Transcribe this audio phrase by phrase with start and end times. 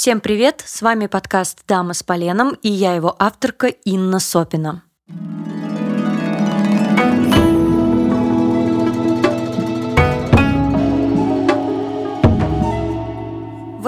[0.00, 0.64] Всем привет!
[0.64, 4.82] С вами подкаст «Дама с поленом» и я его авторка Инна Сопина.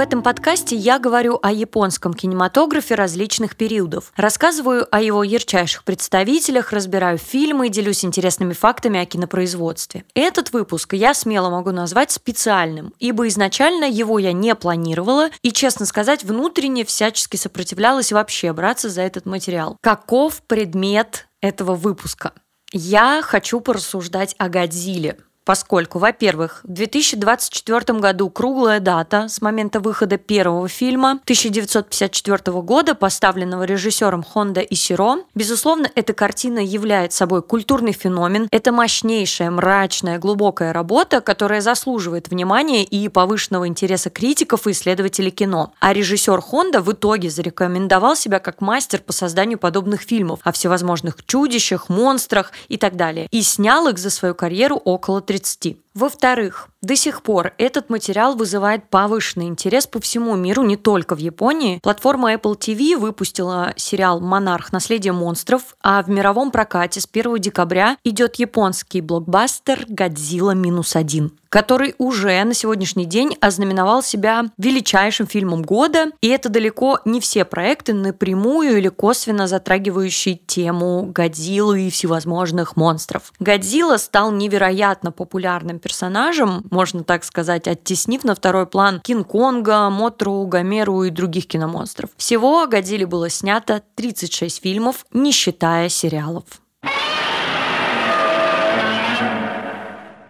[0.03, 7.19] Этом подкасте я говорю о японском кинематографе различных периодов, рассказываю о его ярчайших представителях, разбираю
[7.19, 10.05] фильмы и делюсь интересными фактами о кинопроизводстве.
[10.15, 15.87] Этот выпуск я смело могу назвать специальным, ибо изначально его я не планировала и, честно
[15.87, 19.77] сказать, внутренне всячески сопротивлялась вообще браться за этот материал.
[19.81, 22.33] Каков предмет этого выпуска?
[22.73, 30.17] Я хочу порассуждать о Годзилле, Поскольку, во-первых, в 2024 году круглая дата с момента выхода
[30.17, 38.47] первого фильма 1954 года, поставленного режиссером Хонда Исиро, безусловно, эта картина является собой культурный феномен.
[38.53, 45.73] Это мощнейшая, мрачная, глубокая работа, которая заслуживает внимания и повышенного интереса критиков и исследователей кино.
[45.81, 51.17] А режиссер Хонда в итоге зарекомендовал себя как мастер по созданию подобных фильмов о всевозможных
[51.27, 53.27] чудищах, монстрах и так далее.
[53.33, 55.32] И снял их за свою карьеру около 30.
[55.39, 55.82] 30.
[55.95, 61.19] Во-вторых, до сих пор этот материал вызывает повышенный интерес по всему миру, не только в
[61.19, 61.79] Японии.
[61.83, 64.73] Платформа Apple TV выпустила сериал «Монарх.
[64.73, 71.33] Наследие монстров», а в мировом прокате с 1 декабря идет японский блокбастер «Годзилла минус один»
[71.53, 77.45] который уже на сегодняшний день ознаменовал себя величайшим фильмом года, и это далеко не все
[77.45, 83.35] проекты напрямую или косвенно затрагивающие тему Годзиллы и всевозможных монстров.
[83.39, 91.03] Годзилла стал невероятно популярным персонажем, можно так сказать, оттеснив на второй план Кинг-Конга, Мотру, Гомеру
[91.03, 92.11] и других киномонстров.
[92.17, 96.45] Всего Годзилле было снято 36 фильмов, не считая сериалов.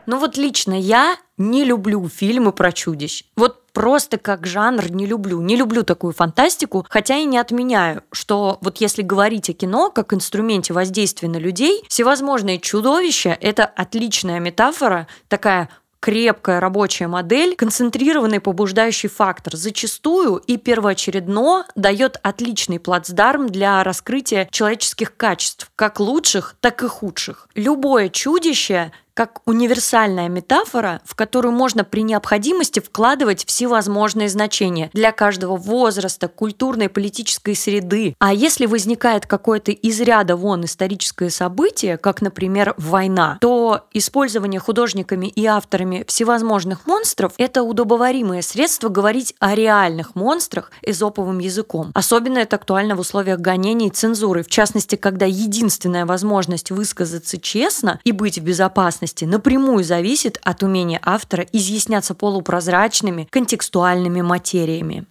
[0.06, 3.25] Но вот лично я не люблю фильмы про чудищ.
[3.36, 5.41] Вот просто как жанр не люблю.
[5.41, 10.12] Не люблю такую фантастику, хотя и не отменяю, что вот если говорить о кино как
[10.12, 15.69] инструменте воздействия на людей, всевозможные чудовища– это отличная метафора, такая
[16.02, 25.17] крепкая рабочая модель, концентрированный побуждающий фактор, зачастую и первоочередно дает отличный плацдарм для раскрытия человеческих
[25.17, 27.48] качеств, как лучших, так и худших.
[27.55, 35.56] Любое чудище как универсальная метафора, в которую можно при необходимости вкладывать всевозможные значения для каждого
[35.56, 38.14] возраста, культурной, политической среды.
[38.18, 45.27] А если возникает какое-то из ряда вон историческое событие, как, например, война, то использование художниками
[45.27, 51.90] и авторами всевозможных монстров– это удобоваримое средство говорить о реальных монстрах эзоповым языком.
[51.95, 58.01] Особенно это актуально в условиях гонений и цензуры, в частности, когда единственная возможность высказаться честно
[58.05, 65.07] и быть в безопасности безопасности напрямую зависит от умения автора изъясняться полупрозрачными контекстуальными материями.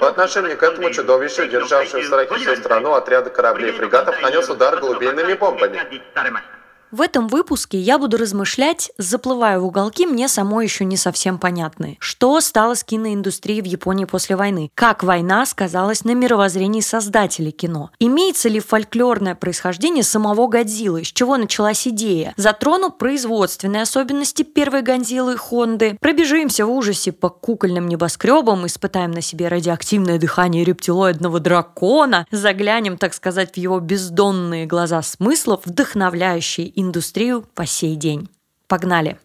[0.00, 4.48] По отношению к этому чудовищу, державшему в страхе всю страну, отряды кораблей и фрегатов нанес
[4.48, 5.78] удар голубейными бомбами.
[6.92, 11.96] В этом выпуске я буду размышлять, заплывая в уголки мне самой еще не совсем понятные.
[11.98, 14.70] Что стало с киноиндустрией в Японии после войны?
[14.74, 17.90] Как война сказалась на мировоззрении создателей кино?
[17.98, 21.02] Имеется ли фольклорное происхождение самого Годзиллы?
[21.02, 22.34] С чего началась идея?
[22.36, 25.98] Затрону производственные особенности первой Годзиллы Хонды.
[26.00, 33.12] Пробежимся в ужасе по кукольным небоскребам, испытаем на себе радиоактивное дыхание рептилоидного дракона, заглянем, так
[33.12, 38.28] сказать, в его бездонные глаза смыслов, вдохновляющие индустрию по сей день.
[38.68, 39.18] Погнали!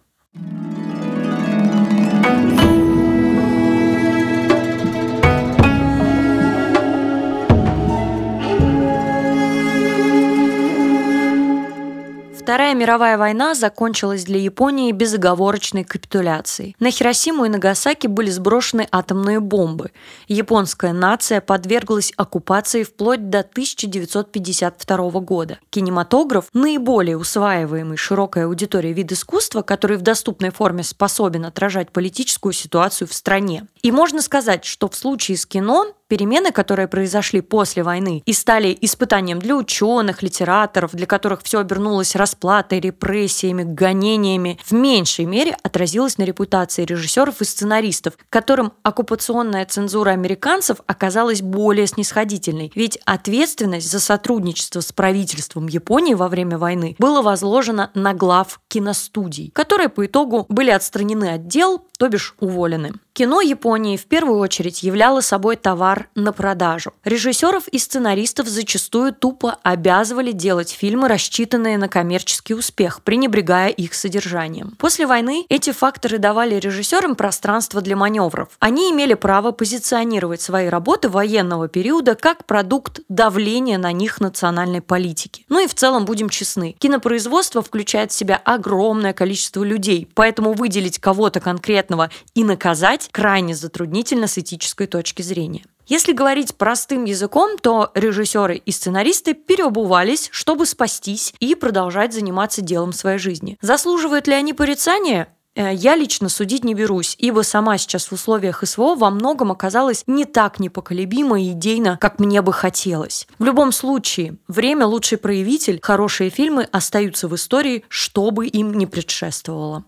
[12.41, 16.75] Вторая мировая война закончилась для Японии безоговорочной капитуляцией.
[16.79, 19.91] На Хиросиму и Нагасаки были сброшены атомные бомбы.
[20.28, 25.59] Японская нация подверглась оккупации вплоть до 1952 года.
[25.69, 33.08] Кинематограф– наиболее усваиваемый широкой аудиторией вид искусства, который в доступной форме способен отражать политическую ситуацию
[33.08, 33.68] в стране.
[33.84, 38.78] И можно сказать, что в случае с кино перемены, которые произошли после войны и стали
[38.82, 46.18] испытанием для ученых, литераторов, для которых все обернулось расплатой, репрессиями, гонениями, в меньшей мере отразилось
[46.18, 52.74] на репутации режиссеров и сценаристов, которым оккупационная цензура американцев оказалась более снисходительной.
[52.76, 59.50] Ведь ответственность за сотрудничество с правительством Японии во время войны было возложено на глав киностудий,
[59.52, 62.91] которые по итогу были отстранены от дел, то бишь уволены.
[63.14, 66.94] Кино Японии в первую очередь являло собой товар на продажу.
[67.03, 74.76] Режиссеров и сценаристов зачастую тупо обязывали делать фильмы, рассчитанные на коммерческий успех, пренебрегая их содержанием.
[74.78, 78.50] После войны эти факторы давали режиссерам пространство для маневров.
[78.59, 85.46] Они имели право позиционировать свои работы военного периода как продукт давления на них национальной политики.
[85.50, 91.00] Ну и в целом, будем честны, кинопроизводство включает в себя огромное количество людей, поэтому выделить
[91.00, 95.64] кого-то конкретного и наказать крайне затруднительно с этической точки зрения.
[95.91, 102.93] Если говорить простым языком, то режиссеры и сценаристы переобувались, чтобы спастись и продолжать заниматься делом
[102.93, 103.58] своей жизни.
[103.61, 105.28] Заслуживают ли они порицания?
[105.53, 110.05] Э, я лично судить не берусь, ибо сама сейчас в условиях СВО во многом оказалась
[110.08, 113.28] не так непоколебима и идейно, как мне бы хотелось.
[113.37, 118.85] В любом случае, время лучший проявитель, хорошие фильмы остаются в истории, что бы им ни
[118.85, 119.84] предшествовало.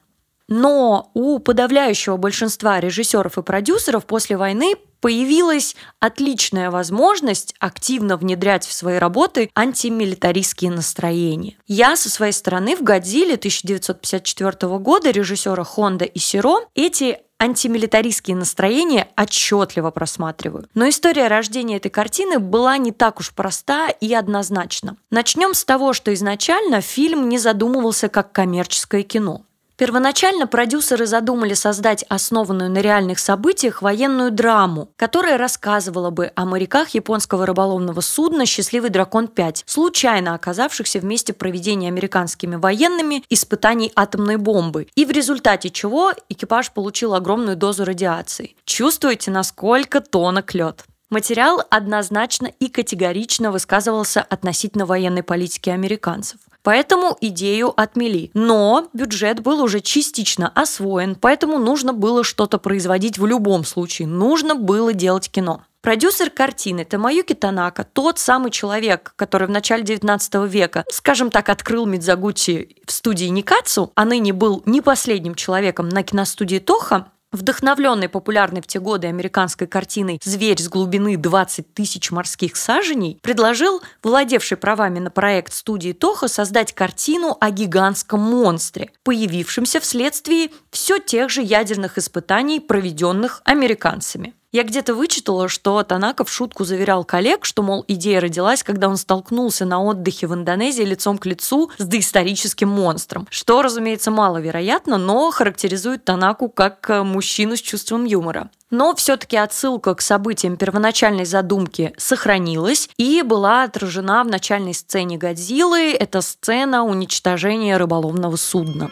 [0.47, 8.71] Но у подавляющего большинства режиссеров и продюсеров после войны появилась отличная возможность активно внедрять в
[8.71, 11.57] свои работы антимилитаристские настроения.
[11.67, 19.09] Я со своей стороны в «Годзилле» 1954 года режиссера Хонда и Сиро эти антимилитаристские настроения
[19.17, 20.69] отчетливо просматриваю.
[20.73, 24.95] Но история рождения этой картины была не так уж проста и однозначна.
[25.11, 29.41] Начнем с того, что изначально фильм не задумывался как коммерческое кино.
[29.75, 36.89] Первоначально продюсеры задумали создать основанную на реальных событиях военную драму, которая рассказывала бы о моряках
[36.89, 44.87] японского рыболовного судна «Счастливый дракон-5», случайно оказавшихся в месте проведения американскими военными испытаний атомной бомбы,
[44.93, 48.55] и в результате чего экипаж получил огромную дозу радиации.
[48.65, 50.85] Чувствуете, насколько тонок лед?
[51.09, 56.37] Материал однозначно и категорично высказывался относительно военной политики американцев.
[56.63, 58.31] Поэтому идею отмели.
[58.33, 64.07] Но бюджет был уже частично освоен, поэтому нужно было что-то производить в любом случае.
[64.07, 65.63] Нужно было делать кино.
[65.81, 71.85] Продюсер картины Тамаюки Танака, тот самый человек, который в начале 19 века, скажем так, открыл
[71.85, 78.61] Мидзагути в студии Никацу, а ныне был не последним человеком на киностудии Тоха, Вдохновленный популярной
[78.61, 84.99] в те годы американской картиной «Зверь с глубины 20 тысяч морских саженей», предложил владевший правами
[84.99, 91.97] на проект студии Тоха создать картину о гигантском монстре, появившемся вследствие все тех же ядерных
[91.97, 94.35] испытаний, проведенных американцами.
[94.53, 98.97] Я где-то вычитала, что Танака в шутку заверял коллег, что, мол, идея родилась, когда он
[98.97, 103.27] столкнулся на отдыхе в Индонезии лицом к лицу с доисторическим монстром.
[103.31, 108.51] Что, разумеется, маловероятно, но характеризует Танаку как э, мужчину с чувством юмора.
[108.69, 115.93] Но все-таки отсылка к событиям первоначальной задумки сохранилась и была отражена в начальной сцене Годзиллы.
[115.93, 118.91] Это сцена уничтожения рыболовного судна.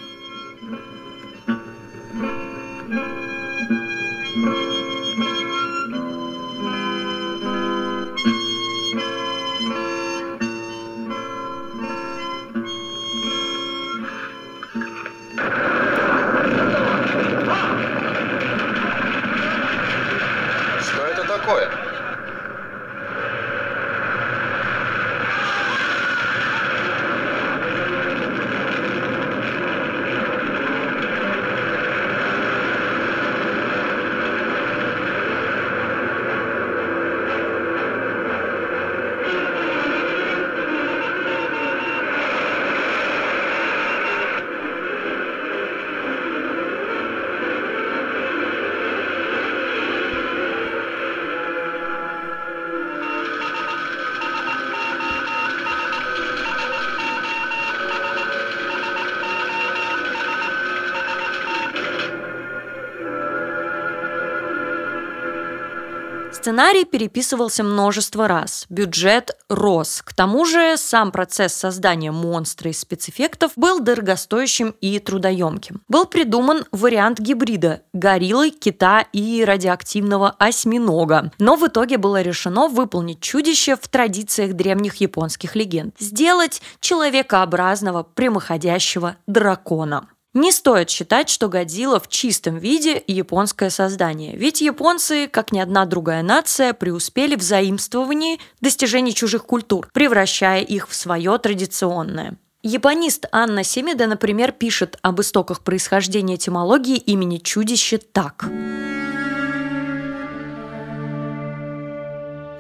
[66.42, 70.02] Сценарий переписывался множество раз, бюджет рос.
[70.04, 75.84] К тому же сам процесс создания монстра из спецэффектов был дорогостоящим и трудоемким.
[75.88, 81.32] Был придуман вариант гибрида– гориллы, кита и радиоактивного осьминога.
[81.38, 89.16] Но в итоге было решено выполнить чудище в традициях древних японских легенд– сделать человекообразного прямоходящего
[89.28, 90.08] дракона.
[90.34, 95.86] Не стоит считать, что Годзилла в чистом виде японское создание, ведь японцы, как ни одна
[95.86, 102.38] другая нация, преуспели в заимствовании достижений чужих культур, превращая их в свое традиционное.
[102.64, 108.46] Японист Анна Семеда, например, пишет об истоках происхождения этимологии имени чудища так–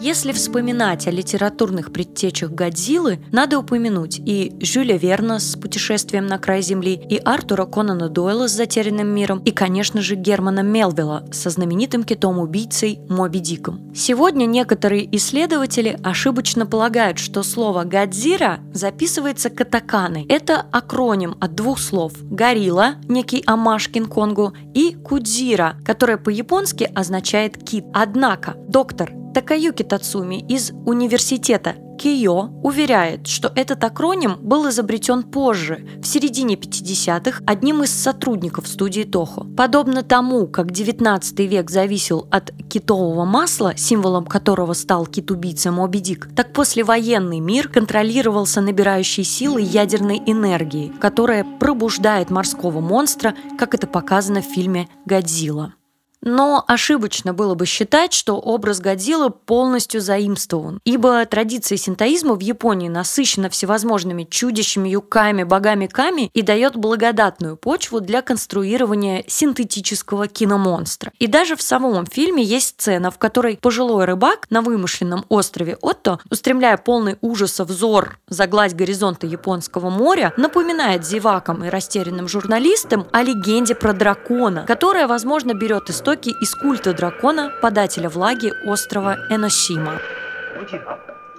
[0.03, 6.63] Если вспоминать о литературных предтечах Годзиллы, надо упомянуть и Жюля Верна с «Путешествием на край
[6.63, 12.03] Земли», и Артура Конана Дойла с «Затерянным миром», и, конечно же, Германа Мелвилла со знаменитым
[12.03, 13.93] китом-убийцей Моби Диком.
[13.93, 20.25] Сегодня некоторые исследователи ошибочно полагают, что слово «Годзира» записывается катаканой.
[20.29, 27.86] Это акроним от двух слов «горилла», некий амаш Кинг-Конгу, и «кудзира», которое по-японски означает «кит».
[27.93, 36.05] Однако доктор Такаюки Тацуми из университета Кио уверяет, что этот акроним был изобретен позже, в
[36.07, 39.45] середине 50-х, одним из сотрудников студии Тохо.
[39.55, 46.29] Подобно тому, как 19 век зависел от китового масла, символом которого стал кит-убийца Моби Дик,
[46.35, 54.41] так послевоенный мир контролировался набирающей силы ядерной энергии, которая пробуждает морского монстра, как это показано
[54.41, 55.75] в фильме «Годзилла».
[56.23, 62.89] Но ошибочно было бы считать, что образ Годзиллы полностью заимствован, ибо традиция синтоизма в Японии
[62.89, 71.11] насыщена всевозможными чудищами, юками, богами Ками и дает благодатную почву для конструирования синтетического киномонстра.
[71.17, 76.19] И даже в самом фильме есть сцена, в которой пожилой рыбак на вымышленном острове Отто,
[76.29, 83.23] устремляя полный ужаса взор за гладь горизонта Японского моря, напоминает зевакам и растерянным журналистам о
[83.23, 90.01] легенде про дракона, которая, возможно, берет историю истоки из культа дракона, подателя влаги острова Эносима.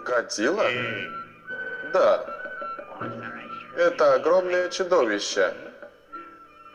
[0.04, 0.64] Годзилла?
[1.92, 2.24] Да.
[3.76, 5.52] Это огромное чудовище.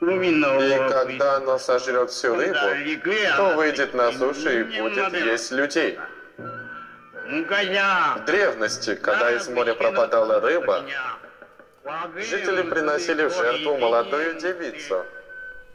[0.02, 2.54] И когда оно сожрет всю рыбу,
[3.36, 6.00] то выйдет на сушу и будет есть людей.
[7.26, 10.86] В древности, когда из моря пропадала рыба,
[12.16, 15.04] жители приносили в жертву молодую девицу–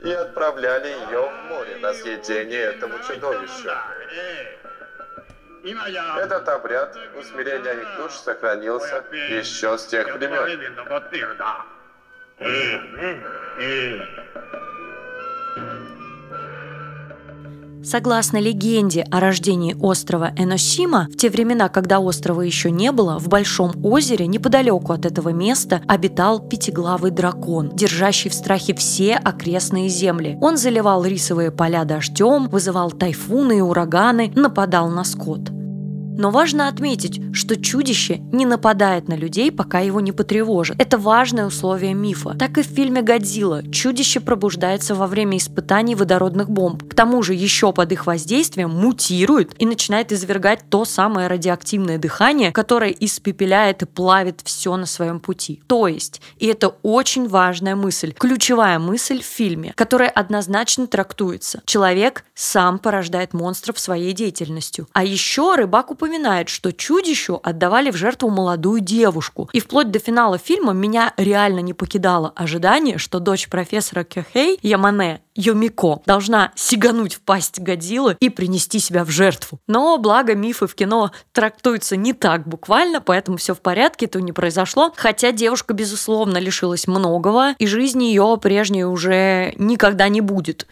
[0.04, 3.71] и отправляли ее в море на съедение этому чудовищу.
[6.18, 10.76] Этот обряд усмирения их душ сохранился еще с тех времен.
[17.84, 23.28] Согласно легенде о рождении острова Эносима, в те времена, когда острова еще не было, в
[23.28, 30.38] Большом озере, неподалеку от этого места, обитал пятиглавый дракон, держащий в страхе все окрестные земли.
[30.40, 35.62] Он заливал рисовые поля дождем, вызывал тайфуны и ураганы, нападал на скот.
[36.19, 40.81] Но важно отметить, что чудище не нападает на людей, пока его не потревожит.
[40.81, 42.37] Это важное условие мифа.
[42.38, 46.88] Так и в фильме «Годзилла» чудище пробуждается во время испытаний водородных бомб.
[46.88, 52.52] К тому же еще под их воздействием мутирует и начинает извергать то самое радиоактивное дыхание,
[52.52, 55.62] которое испепеляет и плавит все на своем пути.
[55.66, 61.62] То есть, и это очень важная мысль, ключевая мысль в фильме, которая однозначно трактуется.
[61.64, 64.88] Человек сам порождает монстров своей деятельностью.
[64.92, 69.49] А еще рыбак упоминает, что чудищу отдавали в жертву молодую девушку.
[69.52, 75.21] И вплоть до финала фильма меня реально не покидало ожидание, что дочь профессора Кёхей, Ямане,
[75.37, 79.61] Йомико, должна сигануть в пасть Годзиллы и принести себя в жертву.
[79.68, 84.32] Но благо мифы в кино трактуются не так буквально, поэтому все в порядке, этого не
[84.32, 84.92] произошло.
[84.97, 90.66] Хотя девушка, безусловно, лишилась многого, и жизни ее прежней уже никогда не будет.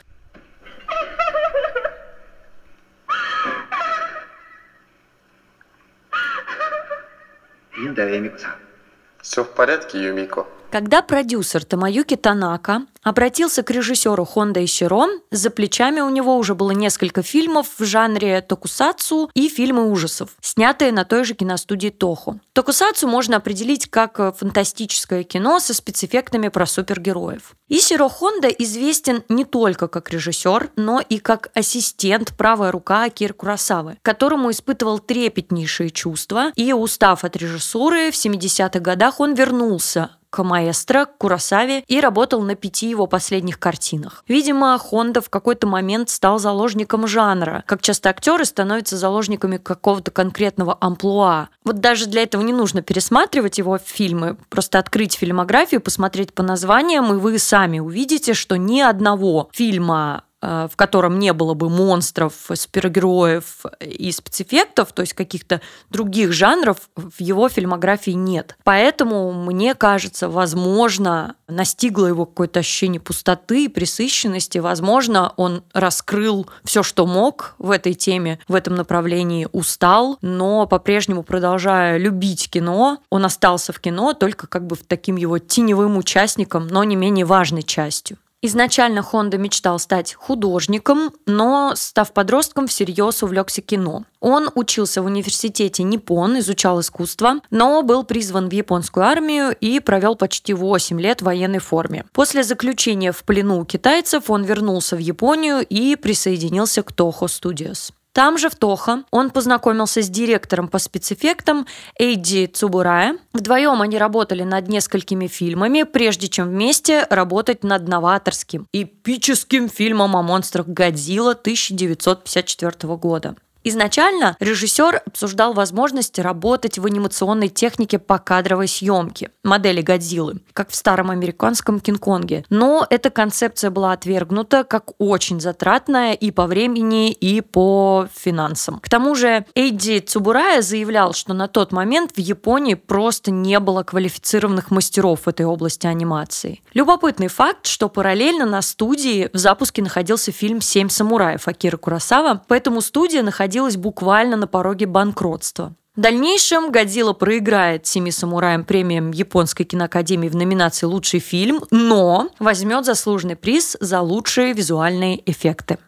[9.21, 10.47] Все в порядке, Юмико?
[10.71, 16.71] Когда продюсер Тамаюки Танака обратился к режиссеру Хонда Ищиро, за плечами у него уже было
[16.71, 22.39] несколько фильмов в жанре токусацу и фильмы ужасов, снятые на той же киностудии Тохо.
[22.53, 27.57] Токусацу можно определить как фантастическое кино со спецэффектами про супергероев.
[27.69, 33.99] Исиро Хонда известен не только как режиссер, но и как ассистент, правая рука Акир Курасавы,
[34.03, 41.05] которому испытывал трепетнейшие чувства, и устав от режиссуры, в 70-х годах он вернулся к маэстро,
[41.05, 44.25] к Курасаве и работал на пяти его последних картинах.
[44.29, 50.79] Видимо, Хонда в какой-то момент стал заложником жанра, как часто актеры становятся заложниками какого-то конкретного
[50.81, 51.49] амплуа.
[51.65, 57.13] Вот даже для этого не нужно пересматривать его фильмы, просто открыть фильмографию, посмотреть по названиям,
[57.13, 63.65] и вы сами увидите, что ни одного фильма в котором не было бы монстров, супергероев
[63.81, 68.57] и спецэффектов, то есть каких-то других жанров, в его фильмографии нет.
[68.65, 74.59] Поэтому, мне кажется, возможно, настигло его какое-то ощущение пустоты, пресыщенности.
[74.59, 81.23] Возможно, он раскрыл все, что мог в этой теме, в этом направлении, устал, но по-прежнему
[81.23, 86.85] продолжая любить кино, он остался в кино только как бы таким его теневым участником, но
[86.85, 88.19] не менее важной частью.
[88.43, 94.05] Изначально Хонда мечтал стать художником, но, став подростком, всерьез увлекся кино.
[94.19, 100.17] Он учился в университете Ниппон, изучал искусство, но был призван в японскую армию и провел
[100.17, 102.07] почти 8 лет в военной форме.
[102.13, 107.93] После заключения в плену у китайцев он вернулся в Японию и присоединился к Toho Studios.
[108.13, 111.67] Там же в Тохо он познакомился с директором по спецэффектам
[111.99, 113.19] Эйджи Цубурая.
[113.33, 120.23] Вдвоем они работали над несколькими фильмами, прежде чем вместе работать над новаторским, эпическим фильмом о
[120.23, 123.37] монстрах Годзилла 1954 года.
[123.63, 130.75] Изначально режиссер обсуждал возможность работать в анимационной технике по кадровой съемке модели Годзиллы, как в
[130.75, 132.45] старом американском Кинг-Конге.
[132.49, 138.81] Но эта концепция была отвергнута как очень затратная и по времени, и по финансам.
[138.81, 143.83] К тому же Эйджи Цубурая заявлял, что на тот момент в Японии просто не было
[143.83, 146.63] квалифицированных мастеров в этой области анимации.
[146.73, 152.81] Любопытный факт, что параллельно на студии в запуске находился фильм «Семь самураев» Акира Курасава, поэтому
[152.81, 155.75] студия находилась находилась буквально на пороге банкротства.
[155.97, 162.85] В дальнейшем Годзилла проиграет «Семи самураям» премиям Японской киноакадемии в номинации «Лучший фильм», но возьмет
[162.85, 165.79] заслуженный приз за лучшие визуальные эффекты.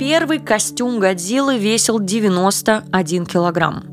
[0.00, 3.84] Первый костюм Годзиллы весил 91 килограмм.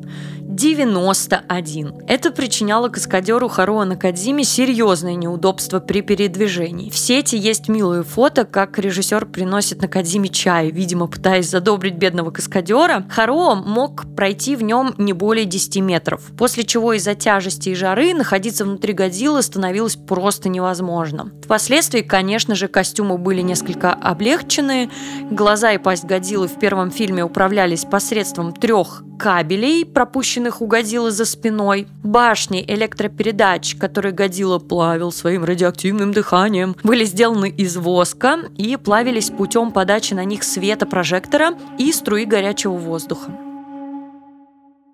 [0.51, 1.93] 91.
[2.07, 6.89] Это причиняло каскадеру Харуа Накадзиме серьезные неудобства при передвижении.
[6.89, 13.05] В сети есть милые фото, как режиссер приносит Накадзиме чай, видимо, пытаясь задобрить бедного каскадера.
[13.09, 18.13] Харуа мог пройти в нем не более 10 метров, после чего из-за тяжести и жары
[18.13, 21.31] находиться внутри Годзиллы становилось просто невозможно.
[21.45, 24.89] Впоследствии, конечно же, костюмы были несколько облегчены.
[25.31, 31.25] Глаза и пасть Годзиллы в первом фильме управлялись посредством трех кабелей, пропущенных у Годзиллы за
[31.25, 39.29] спиной, башни электропередач, которые Годзилла плавил своим радиоактивным дыханием, были сделаны из воска и плавились
[39.29, 43.31] путем подачи на них света прожектора и струи горячего воздуха.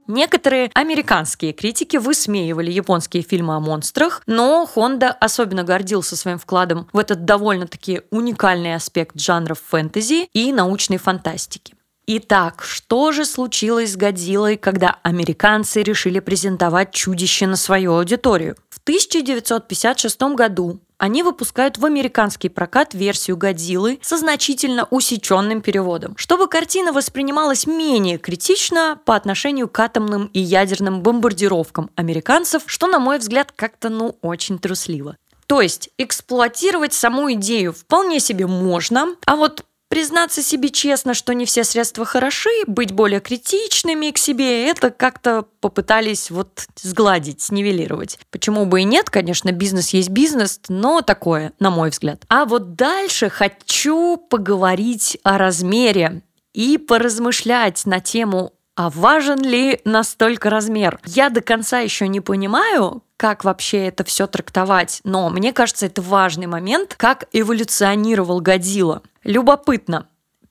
[0.08, 6.98] Некоторые американские критики высмеивали японские фильмы о монстрах, но Хонда особенно гордился своим вкладом в
[6.98, 11.77] этот довольно-таки уникальный аспект жанров фэнтези и научной фантастики.
[12.10, 18.56] Итак, что же случилось с Годзиллой, когда американцы решили презентовать чудище на свою аудиторию?
[18.70, 26.48] В 1956 году они выпускают в американский прокат версию Годзиллы со значительно усеченным переводом, чтобы
[26.48, 33.18] картина воспринималась менее критично по отношению к атомным и ядерным бомбардировкам американцев, что, на мой
[33.18, 35.18] взгляд, как-то ну очень трусливо.
[35.48, 41.46] То есть эксплуатировать саму идею вполне себе можно, а вот Признаться себе честно, что не
[41.46, 48.20] все средства хороши, быть более критичными к себе, это как-то попытались вот сгладить, снивелировать.
[48.30, 52.24] Почему бы и нет, конечно, бизнес есть бизнес, но такое, на мой взгляд.
[52.28, 56.22] А вот дальше хочу поговорить о размере
[56.54, 61.00] и поразмышлять на тему а важен ли настолько размер?
[61.04, 66.04] Я до конца еще не понимаю, как вообще это все трактовать, но мне кажется, это
[66.04, 69.02] важный момент, как эволюционировал Годзилла.
[69.24, 70.08] Любопытно.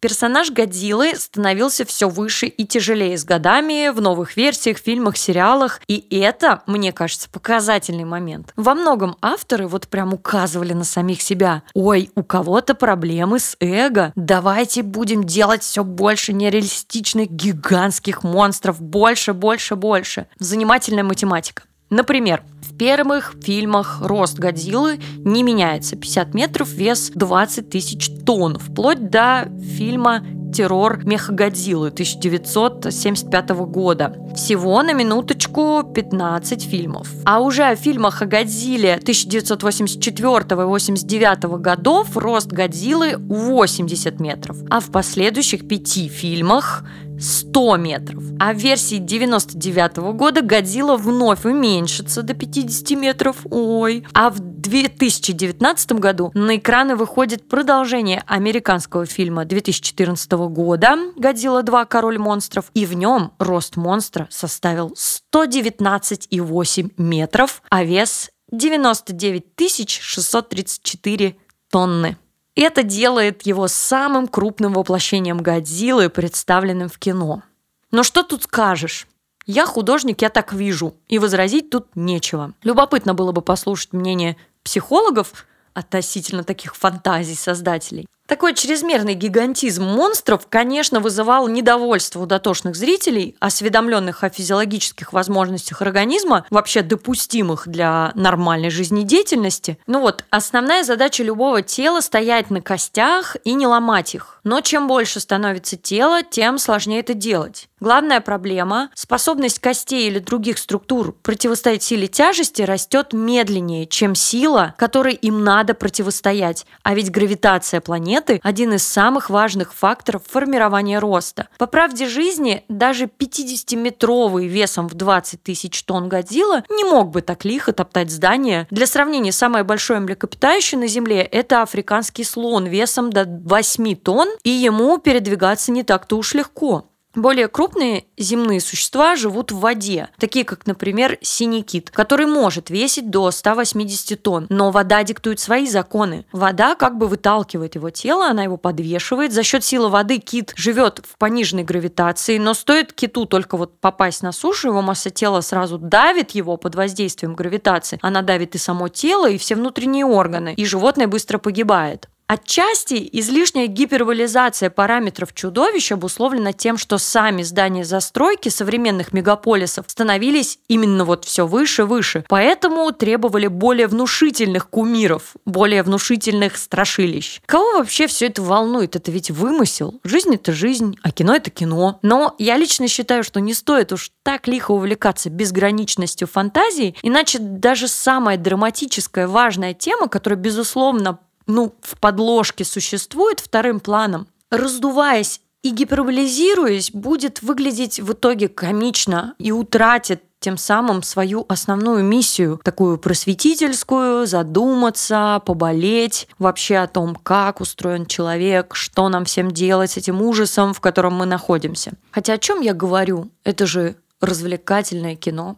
[0.07, 5.81] Персонаж Годзиллы становился все выше и тяжелее с годами в новых версиях, фильмах, сериалах.
[5.89, 8.53] И это, мне кажется, показательный момент.
[8.55, 11.65] Во многом авторы вот прям указывали на самих себя.
[11.75, 14.13] Ой, у кого-то проблемы с эго.
[14.15, 18.81] Давайте будем делать все больше нереалистичных гигантских монстров.
[18.81, 20.29] Больше, больше, больше.
[20.39, 21.65] Занимательная математика.
[21.91, 25.97] Например, в первых фильмах рост Годзиллы не меняется.
[25.97, 28.59] 50 метров, вес 20 тысяч тонн.
[28.59, 34.17] Вплоть до фильма террор Мехагодзиллы 1975 года.
[34.35, 37.09] Всего на минуточку 15 фильмов.
[37.25, 44.57] А уже о фильмах о Годзилле 1984 и 89 годов рост Годзиллы 80 метров.
[44.71, 46.85] А в последующих пяти фильмах
[47.19, 48.23] 100 метров.
[48.39, 53.37] А в версии 99 года Годзилла вновь уменьшится до 50 метров.
[53.51, 54.07] Ой.
[54.13, 61.85] А в 2019 году на экраны выходит продолжение американского фильма 2014 года «Годзилла 2.
[61.87, 62.71] Король монстров».
[62.75, 64.95] И в нем рост монстра составил
[65.35, 71.37] 119,8 метров, а вес 99 634
[71.71, 72.17] тонны.
[72.57, 77.43] Это делает его самым крупным воплощением Годзиллы, представленным в кино.
[77.91, 79.07] Но что тут скажешь?
[79.45, 82.55] Я художник, я так вижу, и возразить тут нечего.
[82.63, 88.07] Любопытно было бы послушать мнение психологов относительно таких фантазий создателей.
[88.27, 96.45] Такой чрезмерный гигантизм монстров, конечно, вызывал недовольство у дотошных зрителей, осведомленных о физиологических возможностях организма,
[96.51, 99.79] вообще допустимых для нормальной жизнедеятельности.
[99.87, 104.41] Ну вот, основная задача любого тела– стоять на костях и не ломать их.
[104.43, 107.69] Но чем больше становится тело, тем сложнее это делать.
[107.79, 115.15] Главная проблема– способность костей или других структур противостоять силе тяжести растет медленнее, чем сила, которой
[115.15, 116.65] им надо противостоять.
[116.83, 121.49] А ведь гравитация планеты– один из самых важных факторов формирования роста.
[121.59, 127.45] По правде жизни, даже 50-метровый весом в 20 тысяч тонн Годзилла не мог бы так
[127.45, 128.67] лихо топтать здание.
[128.71, 134.51] Для сравнения, самое большое млекопитающее на Земле– это африканский слон весом до 8 тонн, и
[134.51, 136.91] ему передвигаться не так-то уж легко.
[137.17, 143.09] Более крупные земные существа живут в воде, такие как, например, синий кит, который может весить
[143.09, 146.27] до 180 тонн, но вода диктует свои законы.
[146.31, 149.33] Вода как бы выталкивает его тело, она его подвешивает.
[149.33, 154.23] За счет силы воды кит живет в пониженной гравитации, но стоит киту только вот попасть
[154.23, 157.99] на сушу, его масса тела сразу давит его под воздействием гравитации.
[158.03, 162.11] Она давит и само тело, и все внутренние органы, и животное быстро погибает.
[162.29, 171.05] Отчасти излишняя гиперболизация параметров чудовища обусловлена тем, что сами здания застройки современных мегаполисов становились именно
[171.05, 172.25] вот все выше и выше.
[172.29, 177.43] Поэтому требовали более внушительных кумиров, более внушительных страшилищ.
[177.47, 178.97] Кого вообще все это волнует?
[178.97, 180.01] Это ведь вымысел.
[180.03, 182.01] Жизнь это жизнь, а кино это кино.
[182.03, 187.87] Но я лично считаю, что не стоит уж так лихо увлекаться безграничностью фантазии, иначе даже
[187.87, 196.91] самая драматическая важная тема, которая, безусловно, ну, в подложке существует вторым планом, раздуваясь и гиперболизируясь,
[196.93, 205.43] будет выглядеть в итоге комично и утратит тем самым свою основную миссию, такую просветительскую, задуматься,
[205.45, 210.81] поболеть вообще о том, как устроен человек, что нам всем делать с этим ужасом, в
[210.81, 211.93] котором мы находимся.
[212.13, 213.31] Хотя о чем я говорю?
[213.45, 215.57] Это же развлекательное кино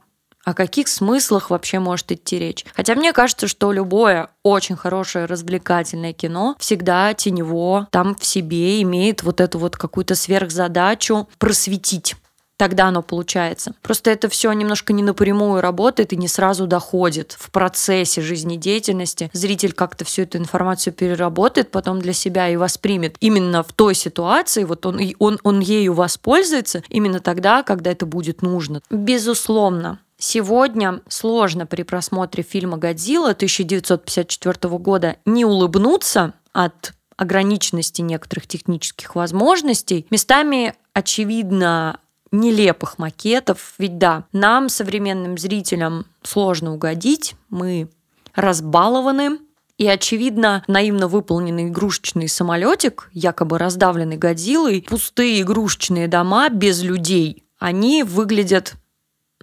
[0.49, 2.65] о каких смыслах вообще может идти речь.
[2.75, 9.23] Хотя мне кажется, что любое очень хорошее развлекательное кино всегда тенево там в себе имеет
[9.23, 12.17] вот эту вот какую-то сверхзадачу просветить
[12.57, 13.73] тогда оно получается.
[13.83, 19.31] Просто это все немножко не напрямую работает и не сразу доходит в процессе жизнедеятельности.
[19.33, 24.65] Зритель как-то всю эту информацию переработает потом для себя и воспримет именно в той ситуации,
[24.65, 28.83] вот он, он, он ею воспользуется именно тогда, когда это будет нужно.
[28.91, 39.15] Безусловно, Сегодня сложно при просмотре фильма «Годзилла» 1954 года не улыбнуться от ограниченности некоторых технических
[39.15, 40.07] возможностей.
[40.11, 42.01] Местами, очевидно,
[42.33, 43.75] нелепых макетов.
[43.79, 47.37] Ведь да, нам, современным зрителям, сложно угодить.
[47.49, 47.89] Мы
[48.35, 49.39] разбалованы,
[49.79, 58.03] и, очевидно, наивно выполненный игрушечный самолетик, якобы раздавленный Годзиллой, пустые игрушечные дома без людей, они
[58.03, 58.75] выглядят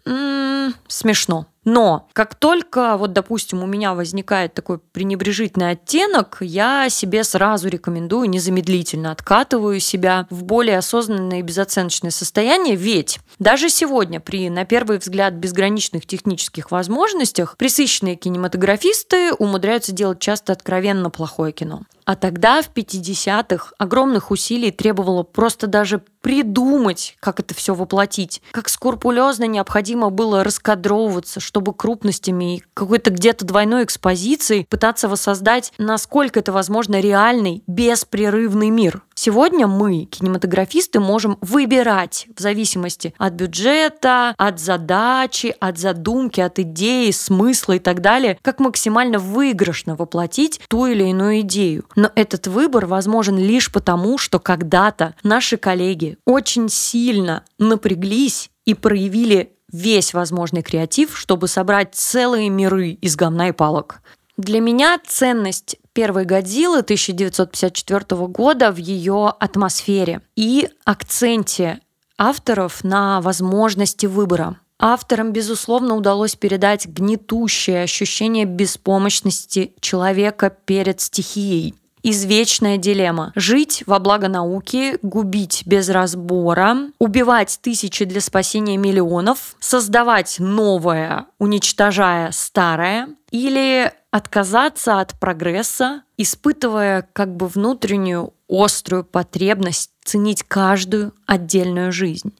[0.06, 1.48] м-м, смешно.
[1.66, 8.30] Но как только, вот, допустим, у меня возникает такой пренебрежительный оттенок, я себе сразу рекомендую
[8.30, 15.00] незамедлительно откатываю себя в более осознанное и безоценочное состояние, ведь даже сегодня при, на первый
[15.00, 21.82] взгляд, безграничных технических возможностях присыщенные кинематографисты умудряются делать часто откровенно плохое кино.
[22.06, 28.42] А тогда, в 50-х, огромных усилий требовало просто даже придумать, как это все воплотить.
[28.52, 36.40] Как скрупулезно необходимо было раскадровываться, чтобы крупностями и какой-то где-то двойной экспозицией пытаться воссоздать, насколько
[36.40, 39.04] это возможно, реальный, беспрерывный мир.
[39.14, 47.12] Сегодня мы, кинематографисты, можем выбирать в зависимости от бюджета, от задачи, от задумки, от идеи,
[47.12, 51.86] смысла и так далее, как максимально выигрышно воплотить ту или иную идею.
[51.96, 59.54] Но этот выбор возможен лишь потому, что когда-то наши коллеги очень сильно напряглись и проявили
[59.72, 64.02] весь возможный креатив, чтобы собрать целые миры из говна и палок.
[64.38, 71.80] Для меня ценность первой «Годзиллы» 1954 года в ее атмосфере и акценте
[72.18, 74.60] авторов на возможности выбора.
[74.78, 81.76] Авторам, безусловно, удалось передать гнетущее ощущение беспомощности человека перед стихией,
[82.10, 83.32] извечная дилемма.
[83.36, 92.32] Жить во благо науки, губить без разбора, убивать тысячи для спасения миллионов, создавать новое, уничтожая
[92.32, 102.34] старое, или отказаться от прогресса, испытывая как бы внутреннюю острую потребность ценить каждую отдельную жизнь.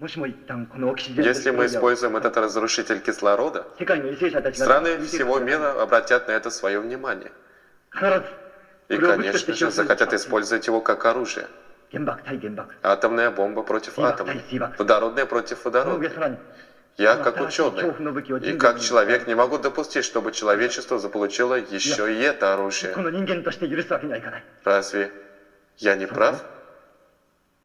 [0.00, 3.64] Если мы используем этот разрушитель кислорода,
[4.54, 7.30] страны всего мира обратят на это свое внимание.
[8.88, 11.46] И, конечно же, захотят использовать его как оружие.
[12.82, 14.32] Атомная бомба против атома.
[14.78, 16.10] Водородная против водородной.
[16.96, 17.90] Я, как ученый
[18.40, 22.94] и как человек, не могу допустить, чтобы человечество заполучило еще и это оружие.
[24.64, 25.10] Разве
[25.78, 26.44] я не прав?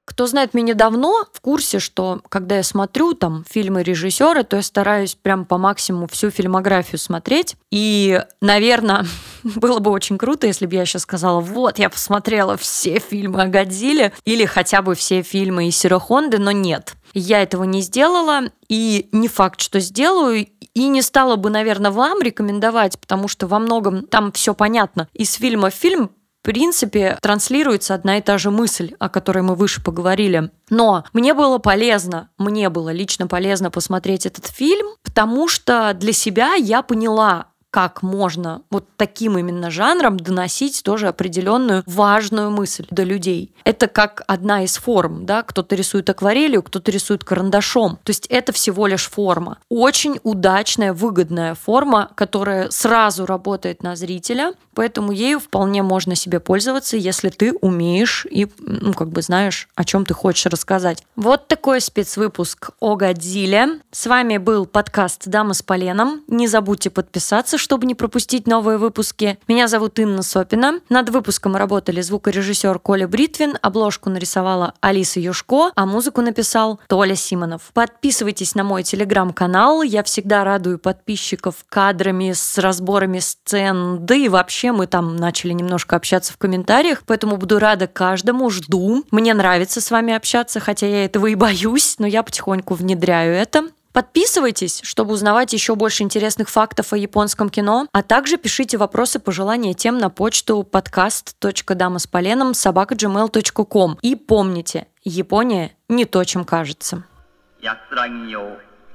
[0.10, 4.64] Кто знает меня давно, в курсе, что когда я смотрю там фильмы режиссера, то я
[4.64, 7.56] стараюсь прям по максимуму всю фильмографию смотреть.
[7.70, 9.06] И, наверное,
[9.44, 13.46] было бы очень круто, если бы я сейчас сказала, вот, я посмотрела все фильмы о
[13.46, 16.96] Годзилле или хотя бы все фильмы из Сирохонды, но нет.
[17.14, 22.22] Я этого не сделала, и не факт, что сделаю, и не стала бы, наверное, вам
[22.22, 25.08] рекомендовать, потому что во многом там все понятно.
[25.14, 29.56] Из фильма в фильм в принципе, транслируется одна и та же мысль, о которой мы
[29.56, 30.52] выше поговорили.
[30.70, 36.54] Но мне было полезно, мне было лично полезно посмотреть этот фильм, потому что для себя
[36.54, 43.54] я поняла, как можно вот таким именно жанром доносить тоже определенную важную мысль до людей.
[43.64, 48.00] Это как одна из форм, да, кто-то рисует акварелью, кто-то рисует карандашом.
[48.04, 49.60] То есть это всего лишь форма.
[49.70, 56.98] Очень удачная, выгодная форма, которая сразу работает на зрителя, поэтому ею вполне можно себе пользоваться,
[56.98, 61.04] если ты умеешь и, ну, как бы знаешь, о чем ты хочешь рассказать.
[61.16, 63.82] Вот такой спецвыпуск о Годзилле.
[63.92, 66.24] С вами был подкаст «Дама с поленом».
[66.28, 69.38] Не забудьте подписаться, чтобы не пропустить новые выпуски.
[69.48, 70.80] Меня зовут Инна Сопина.
[70.90, 77.72] Над выпуском работали звукорежиссер Коля Бритвин, обложку нарисовала Алиса Юшко, а музыку написал Толя Симонов.
[77.74, 79.82] Подписывайтесь на мой телеграм-канал.
[79.82, 84.06] Я всегда радую подписчиков кадрами с разборами сцен.
[84.06, 89.04] Да и вообще мы там начали немножко общаться в комментариях, поэтому буду рада каждому, жду.
[89.12, 93.70] Мне нравится с вами общаться, хотя я этого и боюсь, но я потихоньку внедряю это.
[93.92, 99.74] Подписывайтесь, чтобы узнавать еще больше интересных фактов о японском кино, а также пишите вопросы, пожелания
[99.74, 100.64] тем на почту
[102.54, 103.98] собака.gmail.com.
[104.02, 107.04] И помните, Япония не то, чем кажется.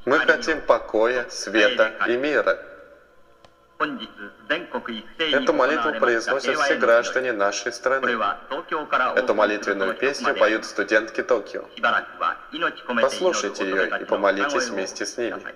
[0.06, 2.58] Мы хотим покоя, света и мира.
[3.78, 8.18] Эту молитву произносят все граждане нашей страны.
[9.16, 11.64] Эту молитвенную песню поют студентки Токио.
[13.00, 15.54] Послушайте ее и помолитесь вместе с ними.